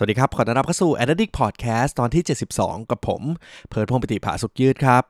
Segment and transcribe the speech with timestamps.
[0.00, 2.22] สวัสดีครับ ขอต้อนรับเข้าสู่ Addict Podcast ตอนที่
[2.56, 3.22] 72 กับผม
[3.68, 5.02] เพิร์ดพงศ์ปฏิภาสุขยืดครับ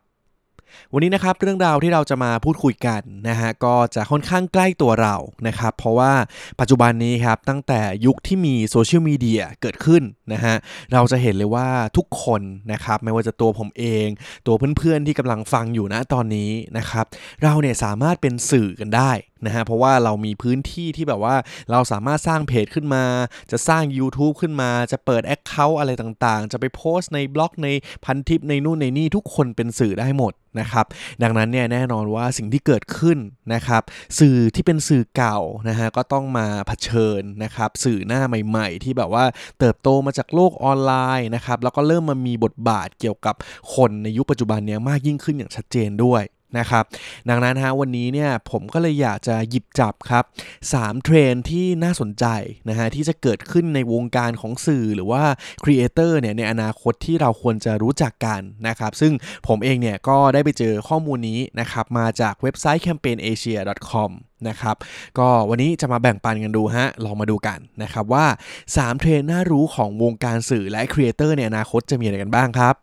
[0.92, 5.16] วันนี้นะครับเรื่องราวที่เราจะมาพูดคุยกันนะฮะก็จะค่อนข้างใกล้ตัวเรา
[5.47, 6.12] นะครับ เพราะว่า
[6.61, 10.02] ปัจจุบันนี้ครับตั้งแต่ยุคที่มีโซเชียลมีเดียเกิดขึ้น
[10.33, 10.55] นะฮะ
[10.92, 12.42] เราจะเห็นเลยว่าทุกคน
[12.73, 14.06] นะครับไม่ว่าจะตัวผมเอง
[14.47, 17.05] ตัวเพื่อนๆที่กำลังฟังอยู่นะตอนนี้นะครับ
[17.42, 19.11] เราเนี่ยสามารถเป็นสื่อกันได้
[19.47, 21.37] นะฮะเพราะว่าเรามีพื้นที่ที่แบบว่า
[21.70, 23.05] เราสามารถสร้างเพจขึ้นมา
[23.51, 27.69] จะสร้าง YouTube ขึ้นมา จะเปิด Account อะไรต่างๆ จะไปโพสต์ในบล็อกใน
[28.05, 30.86] พันทิปในนู่นในนี่ทุกคนเป็นสื่อได้หมดนะครับ
[31.22, 33.19] ดังนั้นเนี่ยแน่นอนว่าสิ่งที่เกิดขึ้น
[33.55, 33.83] นะครับ
[34.19, 39.25] สื่อที่เป็นสื่อเก่านะฮะก็ต้องมาเผชิญนะครับสื่อหน้าใหม่ ๆ ที่แบบว่า
[39.59, 43.34] เติบโตมาจากโลกออนไลน์นะครับแล้วก็เริ่มมามีบทบาทเกี่ยวกับ
[43.75, 46.22] คนในยุคปัจจุบันเนี้ยมากยิ่งขึ้นอย่างชัดเจนด้วย
[46.58, 46.84] นะครับ
[47.28, 50.24] ดังนั้นฮะวันนี้เนี่ยผมก็เลยอยากจะหยิบจับครับ
[50.64, 52.27] 3 เทรนด์ที่น่าสนใจ
[52.68, 55.22] นะฮะที่จะเกิดขึ้นในวงการของสื่อหรือว่า
[55.64, 59.12] ครีเอเตอร์เนี่ยในอนาคตที่เราควรจะรู้จักกันนะครับ ซึ่ง
[59.48, 64.10] ผมเองเนี่ยก็ได้ไปเจอข้อมูลนี้นะครับ มาจากเว็บไซต์ campaignasia.com
[64.48, 64.76] นะครับ
[65.19, 68.26] ก็วันนี้จะมาแบ่งปันกันดูฮะ ลองมาดูกันนะครับว่า
[68.66, 72.74] 3 เทรนด์น่ารู้ของวงการสื่อและครีเอเตอร์ในอนาคตจะมีอะไรกันบ้างครับ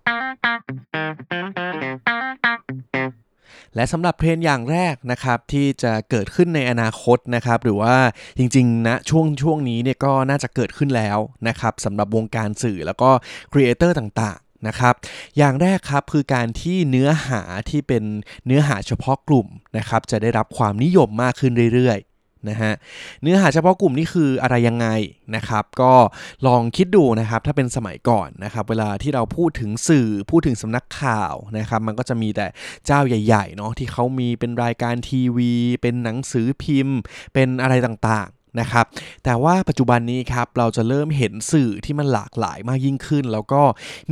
[3.75, 7.95] และสำหรับเทรนด์อย่างแรกนะครับที่จะเกิดขึ้นในอนาคตนะครับหรือว่า
[8.37, 11.17] จริงๆนะช่วงช่วงนี้เนี่ยก็น่าจะเกิดขึ้นแล้ว
[11.47, 13.09] นะครับสำหรับวงการสื่อแล้วก็
[13.51, 14.93] ครีเอเตอร์ต่างๆนะครับ
[15.37, 18.03] อย่างแรกครับคือการที่เนื้อหาที่เป็น
[18.45, 22.14] เนื้อหาเฉพาะกลุ่มนะครับจะได้รับความนิยมมากขึ้นเรื่อยๆ
[22.49, 22.73] นะฮะ
[23.21, 24.87] เนื้อหาเฉพาะกลุ่มนี่คืออะไรยังไง
[25.35, 25.93] นะครับ ก็
[26.47, 32.47] ลองคิดดูนะครับถ้าเป็นสมัยก่อนนะครับ เวลาที่เราพูดถึงสื่อพูดถึงสำนักข่าวนะครับ มันก็จะมีแต่
[32.85, 36.97] เจ้าใหญ่ๆเนาะที่เขามีเป็นรายการทีวี เป็นหนังสือพิมพ์
[37.33, 38.85] เป็นอะไรต่างๆนะครับ
[39.23, 43.61] แต่ว่าปัจจุบันนี้ครับเราจะเริ่มเห็นสื่อที่มันหลากหลายมากยิ่งขึ้น แล้วก็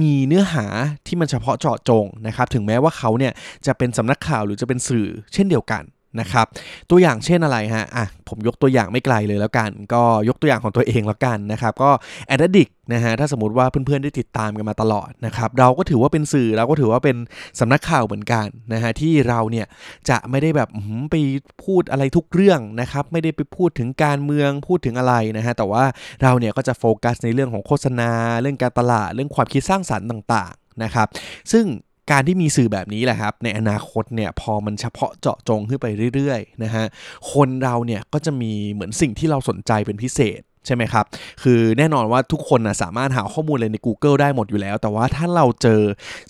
[0.01, 0.65] มีเนื้อหา
[1.07, 3.33] ที่มันเฉพาะเจาะจงนะครับถึงแม้ว่าเขาเนี่ย
[3.65, 5.83] จะเป็นสำนักข่าวหรือจะเป็นสื่อเช่นเดียวกัน
[6.19, 6.45] นะครับ
[6.89, 11.91] ตัวอย่างเช่นอะไรฮะ อะ ผมยกตัวอย่างไม่ไกลเลยแล้วกัน ก็ยกตัวอย่างของตัวเองแล้วกันนะครับ ก็
[12.27, 17.17] แอดดิกนะฮะ ถ้าสมมติว่าเพื่อนๆได้ติดตามกันมาตลอดนะครับ เราก็ถือว่าเป็นสื่อ เราก็ถือว่าเป็น
[17.59, 19.65] สำนักข่าวเหมือนกันนะฮะ ที่เราเนี่ย
[20.09, 20.69] จะไม่ได้แบบ
[21.11, 21.15] ไป
[21.63, 25.83] พูดอะไรทุกเรื่องนะครับ ไม่ได้ไปพูดถึงการเมือง พูดถึงอะไรนะฮะ แต่ว่า
[26.23, 31.07] เราเนี่ยก็จะโฟกัสในเรื่องของโฆษณา เรื่องการตลาด เรื่องความคิดสร้างสรรค์ต่าง ๆ นะครับ
[31.51, 31.65] ซึ่ง
[32.11, 36.85] การที่มีสื่อแบบนี้แหละครับ ในอนาคตเนี่ยพอมันเฉพาะเจาะจงขึ้นไปเรื่อยๆนะฮะ
[37.31, 41.05] คนเราเนี่ยก็จะมีเหมือนสิ่งที่เราสนใจเป็นพิเศษใช่ไหมครับ
[41.43, 45.81] คือแน่นอนว่าทุกคนนะสามารถหาข้อมูลอะไรใน Google ได้หมดอยู่แล้ว แต่ว่าถ้าเราเจอ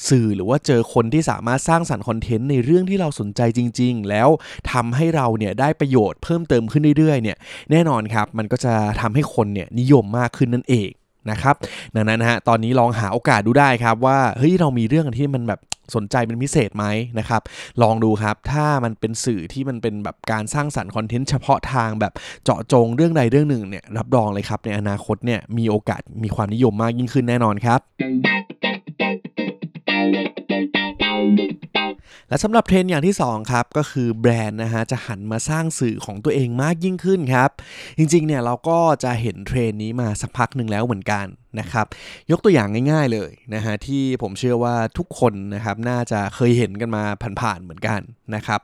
[0.09, 4.29] สื่อหรือว่าเจอคนที่สามารถสร้างสรรค์คอนเทนต์ในเรื่องที่เราสนใจจริง ๆ แล้ว
[4.72, 7.38] ทำให้เราเนี่ยได้ประโยชน์เพิ่มเติมขึ้นเรื่อยๆเนี่ย
[7.72, 10.89] แน่นอนครับ มันก็จะทำให้คนเนี่ยนิยมมากขึ้นนั่นเอง
[11.31, 11.56] นะครับ
[11.95, 15.61] ดังนั้นฮะตอนนี้ลองหาโอกาสดูได้ครับว่าเฮ้ยเรามีเรื่องที่มันแบบ
[15.95, 16.85] สนใจเป็นพิเศษไหม
[17.19, 17.41] นะครับ
[17.81, 22.13] ลองดูครับถ้ามันเป็นสื่อที่มันเป็นแบบการสร้างสรรค์คอนเทนต์เฉพาะทางแบบ
[22.44, 27.79] เจาะจงเรื่องใดเรื่องหนึ่งเนี่ยรับรองเลยครับในอนาคตเนี่ยมีโอกาสมีความนิยมมากยิ่งขึ้นแน่นอนครับ
[32.29, 37.50] และสำหรับเทรนด์อย่างที่2ครับก็คือแบรนด์นะฮะจะหันมาสร้างสื่อของตัวเองมากยิ่งขึ้นครับ
[37.97, 41.25] จริงๆเนี่ยเราก็จะเห็นเทรนด์นี้มาสักพักหนึ่งแล้วเหมือนกัน
[41.59, 41.85] นะครับ
[42.31, 47.03] ยกตัวอย่างง่าย ๆเลยนะฮะที่ผมเชื่อว่าทุกคนนะครับน่าจะเคยเห็นกันมา
[47.41, 48.01] ผ่านๆเหมือนกัน
[48.35, 48.62] นะครับ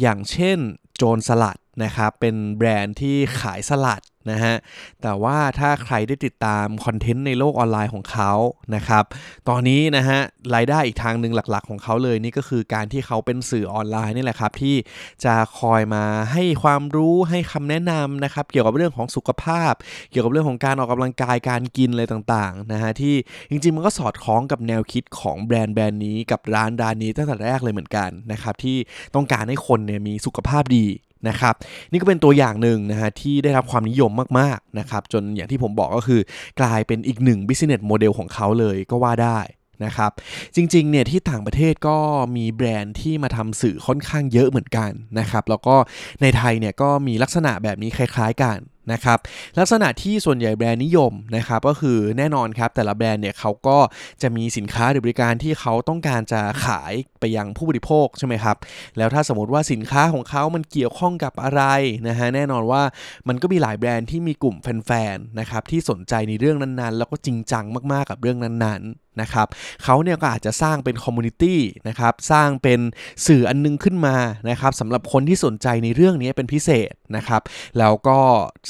[0.00, 0.58] อย่างเช่น
[0.96, 4.54] โจนส์สลัดนะครับเป็นแบรนด์ที่ขายสลัด นะฮะ
[5.02, 8.32] แต่ว่าถ้าใครได้ติดตามคอนเทนต์ในโลกออนไลน์ของเขา
[8.74, 9.04] นะครับ
[9.48, 10.18] ตอนนี้นะฮะ
[10.54, 14.76] รายได้อีกทางหนึ่งหลักๆ ของเขาเลยนี่ก็คือการที่เขาเป็นสื่อออนไลน์นี่แหละครับที่
[15.24, 19.72] จะคอยมาให้ความรู้ให้คำแนะนำนะครับเกี่ยวกับเรื่องของสุขภาพ
[20.10, 23.14] เกี่ยวกับเรื่องของการออกกำลังกายการกินอะไรต่างๆนะฮะที่
[23.50, 28.76] จริงๆมันก็สอดคล้องกับแนวคิดของแบรนด์แบรนด์นี้กับร้านร้านนี้ตั้งแต่แรกเลยเหมือนกันนะครับที่
[29.14, 30.86] ต้องการให้คนเนี่ยมีสุขภาพดี
[31.28, 31.54] นะครับ
[31.90, 36.20] นี่ก็เป็นตัวอย่างหนึ่งนะฮะที่ได้รับความนิยมมากๆนะครับจนอย่างที่ผมบอกก็คือ
[36.60, 39.40] กลายเป็นอีกหนึ่ง business model ของเขาเลยก็ว่าได้
[39.84, 40.10] นะครับ
[40.56, 41.98] จริงๆเนี่ยที่ต่างประเทศก็
[42.36, 45.76] มีแบรนด์ที่มาทำสื่อค่อนข้างเยอะเหมือนกันนะครับแล้วก็
[46.22, 48.58] ในไทยเนี่ยก็มีลักษณะแบบนี้คล้ายๆกัน
[48.92, 49.18] นะครับ
[49.58, 53.78] ลักษณะที่ส่วนใหญ่แบรนด์นิยมนะครับก็คือแน่นอนครับแต่ละแบรนด์เนี่ยเขาก็
[54.22, 58.56] จะมีสินค้าหรือบริการที่เขาต้องการจะขายไปยังผู้บริโภคใช่ไหมครับ
[58.96, 61.62] แล้วถ้าสมมติว่าสินค้าของเขามันเกี่ยวข้องกับอะไร
[62.08, 62.82] นะฮะแน่นอนว่า
[63.28, 69.46] มันก็มีหลายแบรนด์ที่มีกลุ่มแฟนๆนะครับที่สนใจในเรื่องนั้นๆ แล้วก็จริงจังมากๆกับเรื่องนั้นๆ นะครับ
[69.84, 72.80] เขาเนี่ยก็อาจจะสร้างเป็น community นะครับสร้างเป็น
[73.26, 74.16] สื่ออันนึงขึ้นมา
[74.50, 77.42] นะครับสำหรับคนที่สนใจในเรื่องนี้เป็นพิเศษนะครับ
[77.78, 78.18] แล้วก็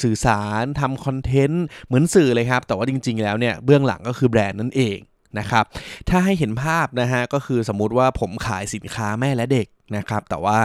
[0.01, 4.99] สื่อสารทำคอนเทนต์เหมือนสื่อเลยครับ แต่ว่าจริง ๆ แล้วเนี่ยเบื้องหลังก็คือแบรนด์นั่นเอง
[5.39, 5.65] นะครับ
[6.09, 9.67] ถ้าให้เห็นภาพนะฮะก็คือสมมุติว่าผมขายสินค้าแม่และเด็ก
[9.97, 10.57] นะครับแต่ว่า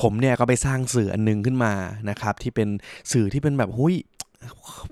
[0.00, 1.74] ผมเนี่ยก็ไปสร้างสื่ออันนึงขึ้นมา
[2.08, 2.68] นะครับที่เป็น
[3.12, 3.94] สื่อที่เป็นแบบหุย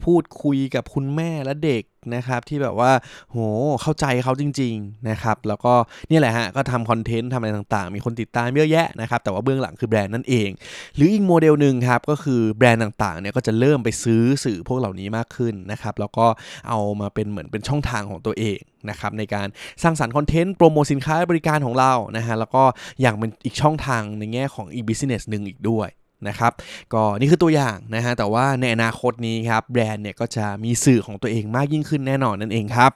[0.05, 1.85] พูดคุยกับคุณแม่และเด็ก
[2.15, 2.93] นะครับ ที่แบบว่า
[3.31, 3.37] โห
[3.83, 5.75] เข้าใจเขาจริง ๆนะครับ แล้วก็
[6.11, 10.51] นี่แหละฮะก็ทำคอนเทนต์ทำอะไรต่างๆ มีคนติดตามเยอะแยะนะครับ แต่ว่าเบื้องหลังคือแบรนด์นั่นเอง
[10.97, 16.27] หรืออีกโมเดลหนึ่งครับ ก็คือแบรนด์ต่างๆเนี่ยก็จะเริ่มไปซื้อสื่อพวกเหล่านี้มากขึ้นนะครับ แล้วก็
[16.69, 18.61] เอามาเป็นเหมือนเป็นช่องทางของตัวเอง
[18.91, 19.47] นะครับในการ
[19.83, 22.63] สร้างสรรค์คอนเทนต์โปรโมทสินค้าบริการของเรานะฮะแล้วก็
[23.01, 25.89] อย่างเป็นอีกช่องทางในแง่ของอีก business หนึ่งอีกด้วย
[26.29, 26.53] นะครับ
[26.93, 32.93] ก็นี่คือตัวอย่างนะฮะแต่ว่าในอนาคตนี้ครับแบรนด์เนี่ยก็จะมีสื่อของตัวเองมากยิ่งขึ้นแน่นอนนั่นเองครับ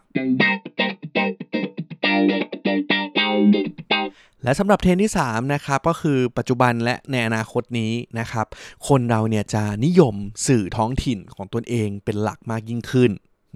[4.45, 8.47] และสำหรับเทรนด์ที่3นะครับก็คือปัจจุบันและในอนาคตนี้นะครับ
[8.89, 10.15] คนเราเนี่ยจะนิยม
[10.47, 13.11] สื่อท้องถิ่นของตนเองเป็นหลักมากยิ่งขึ้น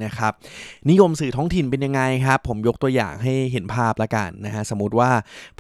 [0.05, 0.33] นะครับ
[0.91, 5.11] นิยมสื่อท้องถิ่นเป็นยังไงครับ ผมยกตัวอย่างให้เห็นภาพละกันนะฮะสมมติว่า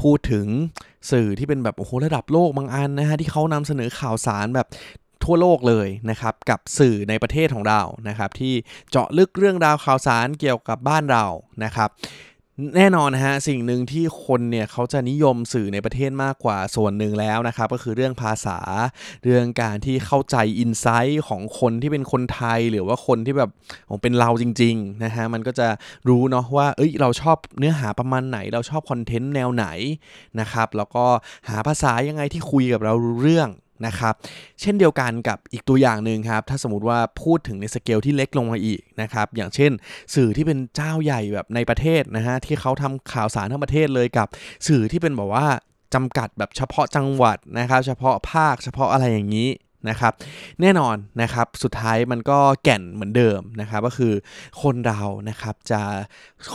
[0.02, 0.46] พูดถึง
[1.10, 4.66] สื่อที่เป็นแบบโอ้โหระดับโลกบางอันนะฮะที่เขานำเสนอข่าวสารแบบ
[5.24, 8.54] ทั่วโลกเลยนะครับกับสื่อในประเทศของเรานะครับที่
[8.90, 11.24] เจาะลึกเรื่องราวข่าวสารเกี่ยวกับบ้านเรา
[11.64, 11.90] นะครับ
[12.76, 18.58] แน่นอนนะฮะสิ่งหนึ่งที่คนเนี่ยเขาจะนิยมสื่อในประเทศมากกว่าส่วนหนึ่งแล้วนะครับก็คือเรื่องภาษา
[19.24, 23.50] เรื่องการที่เข้าใจอินไซต์ของคนที่เป็นคนไทย หรือว่าคนที่แบบ
[24.02, 25.68] เป็นเราจริงๆนะฮะมันก็จะ
[26.08, 29.66] รู้เนาะว่าเอ้ยเราชอบเนื้อหาประมาณไหน เราชอบคอนเทนต์แนวไหน
[30.40, 31.04] นะครับแล้วก็
[31.48, 33.48] หาภาษายังไงที่คุยกับเรารู้เรื่อง
[33.86, 34.14] นะครับ
[34.60, 39.72] เช่นเดียวกันกับอีกตัวอย่างหนึ่งครับ ถ้าสมมติว่าพูดถึงในสเกลที่เล็กลงมาอีกนะครับ อย่างเช่น
[40.14, 44.28] สื่อที่เป็นเจ้าใหญ่แบบในประเทศนะฮะที่เขาทำข่าวสารทั้งประเทศเลยกับ
[44.68, 45.46] สื่อที่เป็นแบบว่า
[45.94, 49.48] จำกัดแบบเฉพาะจังหวัดนะครับ เฉพาะภาคเฉพาะอะไรอย่างนี้
[49.88, 50.12] นะครับ
[50.60, 54.14] แน่นอนนะครับสุดท้ายมันก็แก่นเหมือนเดิมนะครับก็คือ
[54.62, 55.82] คนเรานะครับจะ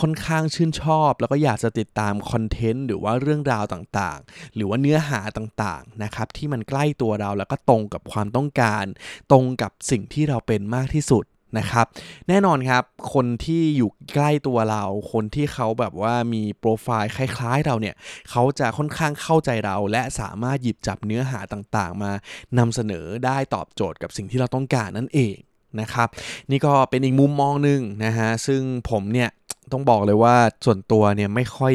[0.00, 8.84] ค่อนข้างชื่นชอบ แล้วก็อยากจะติดตามคอนเทนต์หรือว่าเรื่องราวต่างๆ หรือว่าเนื้อหาต่างๆนะครับที่มันใกล้ตัวเราแล้วก็ตรงกับความต้องการ
[9.32, 11.24] ตรงกับสิ่งที่เราเป็นมากที่สุด
[11.58, 11.86] นะครับ
[12.28, 17.94] แน่นอนครับ คนที่อยู่ใกล้ตัวเรา คนที่เขาแบบว่ามีโปรไฟล์คล้ายๆเราเนี่ย
[18.30, 22.12] เขาจะค่อนข้างเข้าใจเรา และสามารถหยิบจับเนื้อหาต่างๆ มา
[22.58, 25.36] นำเสนอได้ตอบโจทย์กับสิ่งที่เราต้องการนั่นเอง
[25.80, 26.08] นะครับ
[26.50, 29.30] นี่ก็เป็นอีกมุมมองหนึ่งนะฮะ ซึ่งผมเนี่ย
[29.72, 31.74] ต้องบอกเลยว่าส่วนตัวเนี่ยไม่ค่อย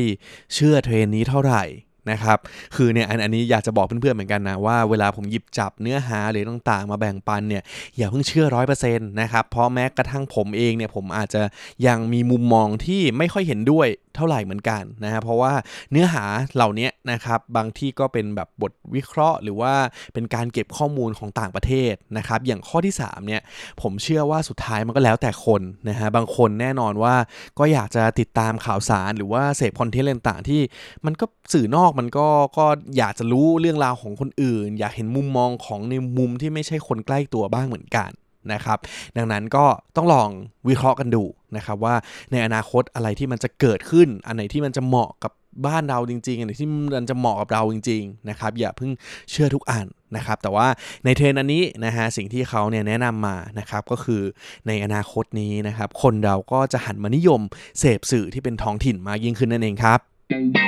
[0.54, 1.64] เชื่อเทรนนี้เท่าไหร่
[2.12, 2.38] นะครับ
[2.76, 7.64] คือเนี่ยอันนี้อยากจะบอกเพื่อนๆเหมือนกันนะว่าเวลาผมหยิบจับเนื้อหาหรือต่างๆ มาแบ่งปันเนี่ย
[7.98, 11.42] อย่าเพิ่งเชื่อร้อยเปอร์เซ็นต์นะครับเพราะแม้กระทั่งผมเองเนี่ยผมอาจจะ
[11.88, 13.88] ยังมีมุมมองที่ไม่ค่อยเห็นด้วย
[14.18, 15.54] เท่าไหร่เหมือนกันนะฮะเพราะว่า
[15.92, 16.24] เนื้อหา
[16.56, 19.74] เหล่านี้นะครับบางที่ก็เป็นแบบบทวิเคราะห์ หรือว่า
[20.14, 23.42] เป็นการเก็บข้อมูลของต่างประเทศนะครับอย่างข้อที่3เนี่ย
[23.82, 27.16] ผมเชื่อว่าสุดท้ายมันก็แล้วแต่คนนะฮะบางคนแน่นอนว่า
[27.60, 30.62] ก็อยากจะติดตามข่าวสารหรือว่าเสพคอนเทนต์ต่างๆที่
[31.06, 32.28] มันก็สื่อนอกมันก็
[32.58, 32.66] ก็
[32.98, 38.12] อยากจะรู้เรื่องราวของคนอื่น อยากเห็นมุมมองของในมุมที่ไม่ใช่คนใกล้ตัวบ้างเหมือนกัน
[38.54, 38.78] นะครับ
[39.18, 39.66] ดังนั้นก็
[39.96, 40.30] ต้องลอง
[40.70, 41.24] วิเคราะห์กันดู
[41.56, 41.96] นะครับว่า
[42.32, 45.32] ในอนาคตอะไรที่มันจะเกิดขึ้น อันไหนที่มันจะเหมาะกับ
[45.66, 48.92] บ้านเราจริงๆ อันไหนที่มันจะเหมาะกับเราจริงๆนะครับอย่าเพิ่ง
[49.32, 50.68] เชื่อทุกอันนะครับ แต่ว่า
[51.06, 54.22] ในเทรนด์อันนี้นะฮะสิ่งที่เขาเนี่ยแนะนำมานะครับก็คือ
[54.68, 57.42] ในอนาคตนี้นะครับ คนเราก็จะหันมานิยม
[57.80, 60.67] เสพสื่อที่เป็นท้องถิ่นมากยิ่งขึ้นนั่นเองครับ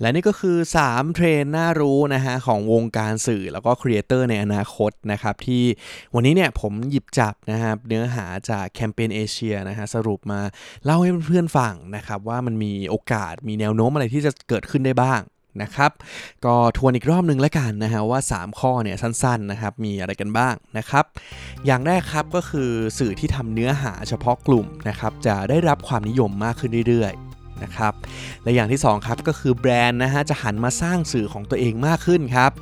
[0.00, 5.64] และนี่ก็คือ 3 เทรนด์น่ารู้นะฮะของวงการสื่อแล้วก็ creator ในอนาคตนะครับที่
[6.14, 10.40] วันนี้เนี่ยผมหยิบจับนะครับเนื้อหาจากแคมเปญเอเชียนะฮะสรุปมา
[10.84, 15.22] เล่าให้เพื่อนๆฟังนะครับว่ามันมีโอกาสมีแนวโน้มอะไรที่จะเกิดขึ้นได้บ้าง
[15.62, 15.92] นะครับ
[16.44, 21.04] ก็ทวนอีกรอบหนึ่งแล้วกันนะฮะว่า 3 ข้อเนี่ยสั้นๆนะครับมีอะไรกันบ้างนะครับ
[21.66, 27.29] อย่างแรกครับก็คือสื่อที่ทำเนื้อหาเฉพาะกลุ่มนะครับจะได้รับความนิยมมากขึ้นเรื่อยๆ
[27.64, 27.92] นะครับ
[28.42, 32.52] และอย่างที่ 2 ครับก็คือแบรนด์นะฮะจะหันมาสร้างสื่อของตัวเองมากขึ้นครับ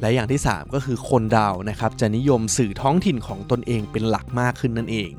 [0.00, 5.10] และอย่างที่ 3 ก็คือคนเดานะครับจะนิยมสื่อท้องถิ่นของตนเองเป็นหลักมากขึ้นนั่นเอง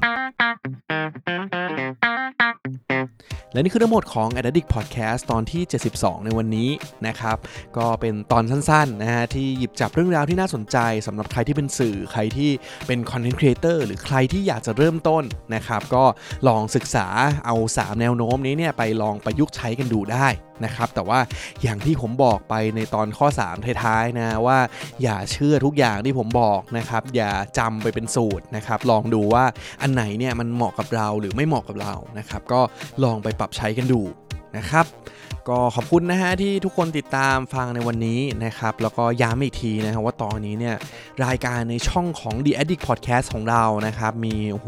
[3.53, 6.69] และนี่คือทั้งหมดของ Addict Podcast ตอนที่ 72 ในวันนี้
[7.07, 7.37] นะครับ
[7.77, 12.51] ก็เป็นตอนสั้นๆนะฮะที่หยิบจับเรื่องราวที่น่าสนใจสำหรับใครที่เป็นสื่อใครที่
[12.87, 15.23] เป็น Content Creator หรือใครที่อยากจะเริ่มต้น
[15.55, 16.03] นะครับ ก็
[16.47, 17.07] ลองศึกษา
[17.45, 20.29] เอา 3 แนวโน้มนี้เนี่ยไปลองประยุกต์ใช้กันดูได้
[20.65, 21.19] นะครับแต่ว่า
[21.63, 24.59] อย่างที่ผมบอกไปในตอนข้อ 3 ท้ายๆนะว่า
[25.03, 29.45] อย่าเชื่อทุกอย่างที่ผมบอกนะครับอย่าจำไปเป็นสูตรนะครับลองดูว่า
[29.81, 32.61] อันไหนเนี่ยมันเหมาะกับเราหรือไม่เหมาะกับเรานะครับก็
[33.03, 34.01] ลองไปปรับใช้กันดู
[34.57, 34.85] นะครับ
[35.49, 40.75] ก็ขอบคุณนะฮะที่ทุกคนติดตามฟังในวันนี้นะครับ แล้วก็ย้ำอีกทีนะครับว่าตอนนี้เนี่ย
[41.25, 44.67] รายการในช่องของ The Addict Podcast ของเรานะครับ มีโอ้โห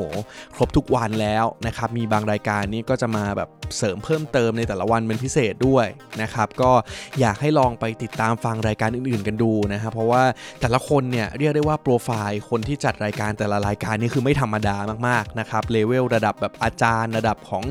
[0.55, 5.87] ครบทุกวันแล้วนะครับ มีบางรายการนี้ก็จะมาแบบเสริมเพิ่มเติมในแต่ละวันเป็นพิเศษด้วย
[6.21, 6.71] นะครับ ก็
[7.19, 10.23] อยากให้ลองไปติดตามฟังรายการอื่นๆกันดูนะครับเพราะว่า
[10.61, 14.77] แต่ละคนเนี่ยเรียกได้ว่าโปรไฟล์คนที่จัดรายการแต่ละรายการนี่คือไม่ธรรมดา
[15.07, 17.63] มากๆนะครับเลเวลระดับแบบอาจารย์ ระดับของ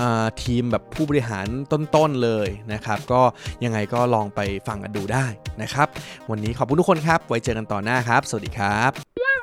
[0.00, 0.02] อ
[0.42, 3.22] ทีมแบบผู้บริหารต้นๆเลยเลยนะครับ ก็
[3.64, 5.26] ยังไงก็ลองไปฟังกันดูได้
[5.62, 5.86] นะครับ
[6.30, 8.90] วันนี้ขอบคุณทุกคนครับ ไว้เจอกันต่อหน้าครับ สวัสดีครับ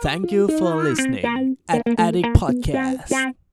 [0.05, 1.25] Thank you for listening
[1.73, 3.44] at Addict Podcast